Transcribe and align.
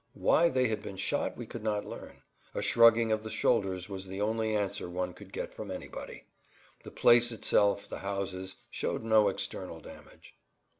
Why 0.15 0.49
they 0.49 0.67
had 0.67 0.81
been 0.81 0.97
shot 0.97 1.37
we 1.37 1.45
could 1.45 1.61
not 1.61 1.85
learn. 1.85 2.23
A 2.55 2.61
shrugging 2.63 3.11
of 3.11 3.21
the 3.21 3.29
shoulders 3.29 3.87
was 3.87 4.07
the 4.07 4.19
only 4.19 4.55
answer 4.55 4.89
one 4.89 5.13
could 5.13 5.31
get 5.31 5.53
from 5.53 5.69
anybody. 5.69 6.23
The 6.81 6.89
place 6.89 7.31
itself, 7.31 7.87
the 7.87 7.99
houses, 7.99 8.55
showed 8.71 9.03
no 9.03 9.29
external 9.29 9.79
damage. 9.79 10.33